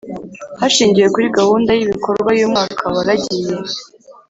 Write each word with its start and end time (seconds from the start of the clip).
hashingiwe 0.59 1.07
kuri 1.15 1.27
gahunda 1.37 1.71
y’ibikorwa 1.77 2.31
y’umwaka 2.39 2.83
waragiye 2.95 3.53